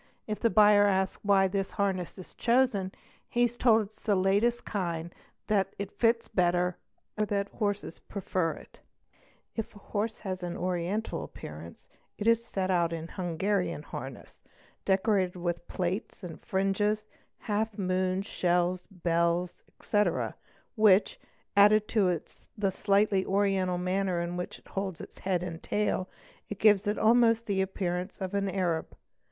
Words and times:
If 0.25 0.39
the 0.39 0.49
buyer 0.49 0.87
asks 0.87 1.23
why 1.23 1.47
this 1.47 1.77
ness 1.77 2.17
is 2.17 2.33
chosen, 2.33 2.91
he 3.29 3.43
is 3.43 3.55
told 3.55 3.83
it 3.83 3.91
is 3.91 3.97
the 3.99 4.15
latest 4.15 4.65
kind, 4.65 5.13
that 5.45 5.75
it 5.77 5.91
fits 5.91 6.27
better, 6.27 6.75
or 7.19 7.27
that 7.27 7.53
rses 7.53 7.99
prefer 8.09 8.53
it. 8.53 8.79
800 8.79 8.79
CHEATING 8.79 8.81
AND 8.81 9.13
FRAUD 9.13 9.63
If 9.63 9.69
the 9.73 9.91
horse 9.91 10.19
has 10.21 10.41
an 10.41 10.57
oriental 10.57 11.23
appearance, 11.23 11.87
it 12.17 12.25
is 12.27 12.43
set 12.43 12.71
out 12.71 12.91
in 12.91 13.09
Hungarian 13.09 13.83
| 13.83 13.83
harness, 13.83 14.43
decorated 14.85 15.35
with 15.35 15.67
plaits 15.67 16.23
and 16.23 16.41
fringes, 16.43 17.05
half 17.37 17.77
moons, 17.77 18.25
shells, 18.25 18.87
bells, 18.87 19.63
etc., 19.79 20.33
which, 20.73 21.19
added 21.55 21.87
to 21.89 22.19
the 22.57 22.71
slightly 22.71 23.23
oriental 23.23 23.77
manner 23.77 24.19
in 24.19 24.35
which 24.35 24.57
it 24.57 24.67
holds 24.69 24.99
its 24.99 25.19
head' 25.19 25.43
and 25.43 25.61
tail, 25.61 26.09
gives 26.57 26.87
it 26.87 26.97
almost 26.97 27.45
the 27.45 27.61
appearance 27.61 28.19
of 28.19 28.33
an 28.33 28.49
Arab. 28.49 28.97